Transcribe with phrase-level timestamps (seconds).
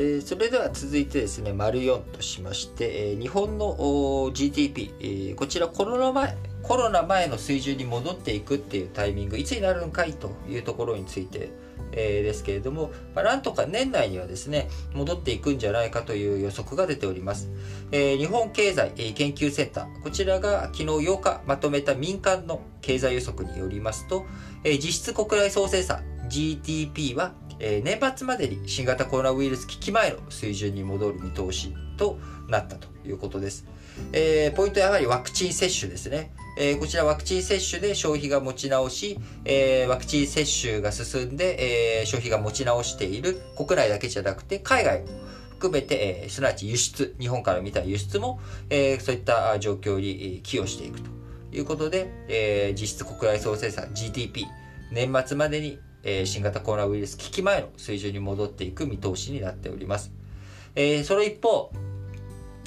[0.00, 11.50] えー、それでは続いてですね、丸4としまして、えー、日本の GDP、えー、こちらコロナ前、コロナ前の水準に戻っていくっていうタイミング、いつになるのかいというところについて、
[11.90, 17.50] えー、ですけれども、まあ、なんとか年内にはですね、戻っていくんじゃないかという予測が出ております。
[17.90, 24.26] えー、日本経済研究センター、こちらが昨日8日まとめた民間の経済予測によりますと、
[24.62, 33.66] えー、実質国内総生産 GDP はえー、年末までに新型コロナウイルス危機前の水準に戻る見通しとなったということです。
[34.12, 36.32] えー、ポイントはやはりワクチン接種ですね。
[36.56, 45.08] えー、こちらワクチン接種で消費が持ち直し、えー、ワクチン接種が進んで、えー、消費が持ち直している国内だけじゃなくて海外も
[45.50, 51.10] 含めて、えー、すなわち輸出、日本から見た輸出も、えー、そういった状況に寄与していくと
[51.52, 54.46] いうことで、えー、実質国内総生産 GDP
[54.92, 60.12] 年末までにえー、新型コロナウイルス危機前の水準に戻っていく見通しになっております。
[60.74, 61.72] えー、その一方、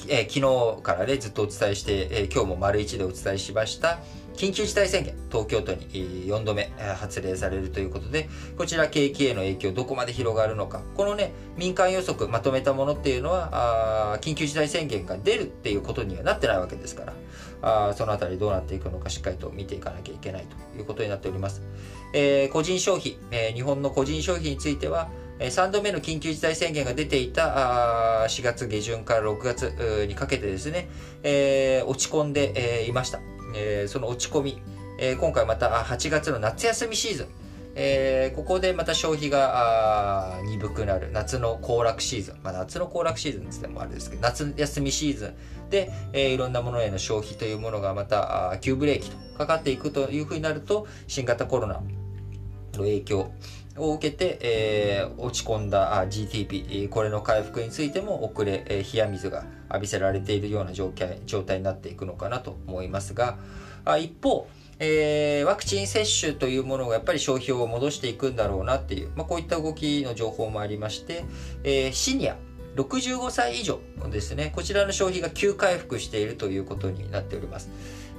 [0.08, 4.00] えー、昨日からね、ずっとお伝えして、え、今日も丸一でお伝えしました、
[4.34, 5.86] 緊急事態宣言、東京都に
[6.26, 17.12] 4度目発令されるということで、こちら景気への影響どこまで広がるのか、このね、民間予測まとめたものっていうのは、あ緊急事態宣言が出るっていうことにはなってないわけですから、
[17.62, 21.62] あそのあたりどうなっていくのかしっかりと見ていかなきゃいけないということになっております。
[22.12, 30.88] えー、個人消費、えー、日本の個人消費については、3度目の緊急事態宣言が出ていた4月下旬から6月にかけてですね、
[31.22, 33.20] えー、落ち込んでいました。
[33.54, 34.62] えー、その落ち込み、
[34.98, 37.26] えー、今回また8月の夏休みシーズン、
[37.74, 41.10] えー、ここでまた消費が鈍くなる。
[41.12, 45.70] 夏の行楽シーズン、まあ、夏の行楽シーズンってもあれですけど夏休みシーズン。
[45.70, 51.82] で、えー、いろんなものへの消費というものがまた急ブレーキとかかっていくというふうになると新型コロナ
[52.78, 53.32] の影響
[53.76, 63.38] を受けて、えー、落ち込んだ GDP、これの回復についても遅れ、えー、冷や水が浴びせられているような状態状態になっていくのかなと思いますが、
[63.84, 64.48] あ一方、
[64.78, 71.24] えー、ワクチン接種というものがやっぱり消費を戻していくんだろうなっていう、まあ、こういった動きの情報もありまして、
[71.64, 72.36] えー、シニア、
[72.76, 73.80] 65歳以上
[74.10, 77.70] ですね、こちらの消費が急回復しているということになっております。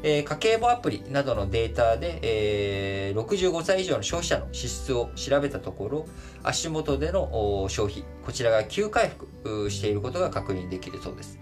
[0.06, 6.06] えー、家計簿アプリなどのデータで、えー、65歳以上の消費者の支出を調べたところ、
[6.44, 11.40] 足元での消費、こちらが急回復していることが確認できるそうです。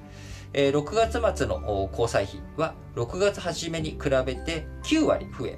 [0.53, 5.57] えー、6月末の交際費は6月初めに比べて9割増え、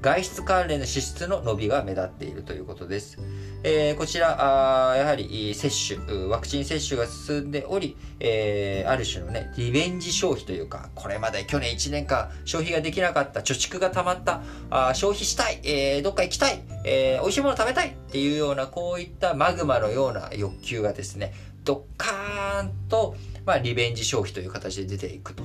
[0.00, 3.18] 外出関連の支出の伸びが目立っているということです。
[3.62, 21.32] えー、こちらあ、やはり接種、ワクチン接種が進んでおり、えー、ある種のね、リベンジ消費というか、これまで去年1年間消費ができなかった、貯蓄が溜まった、あ消費したい、えー、どっか行きたい、えー、美味しいもの食べたいっていうような、こういったマグマのような欲求がですね、
[21.66, 25.42] ドッカーンと、まあ、リベンジ消費という形で出ていくと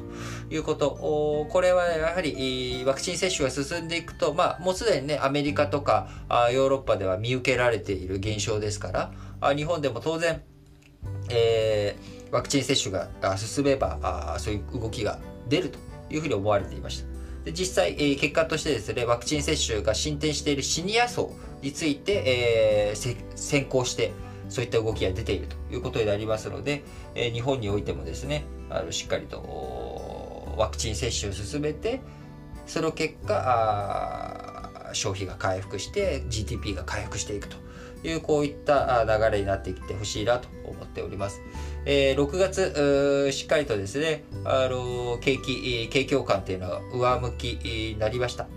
[0.51, 1.47] いうこと。
[1.49, 6.09] これはやはりワクチン接種が進んでいくと、まあ、もうすでにね、アメリカとか
[6.51, 10.41] ヨーロッパでは見受けられている現象ですから、日本でも当然、
[11.29, 15.79] えー、ワクチン接種が進めばそういう動きが出ると
[16.09, 17.07] いうふうに思われていました。
[17.45, 24.11] で実際、えー、結果としてですね、ワクチン接種が進展しているシニア層について、えー、先行して、
[24.49, 26.83] そういった動きが出ているということになりますので、
[27.15, 29.37] えー、日本においてもですねあのしっかりと
[30.61, 32.01] ワクチン接種を進めて
[32.67, 37.57] その結果消費が回復して GDP が回復していくと
[38.03, 41.41] いうこういった流れになっていってほしいなと思っております。
[41.85, 48.47] えー、6月しっかりとですねあの景気景況感っていうのは上向きになりました。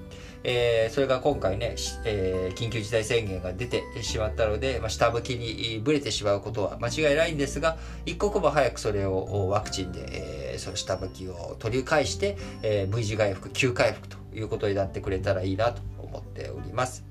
[0.47, 17.04] えー、それが今回ね、えー、緊急事態宣言が出てしまったので、まあ、下向きにぶれてしまうことは間違いないんですが、一刻も早くそれをワクチンで、えー、その下向きを取り返して、えー、V 字回復、急回復ということになってくれたらいいなと思っております。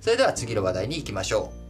[0.00, 1.65] それでは次の話題に行きましょう。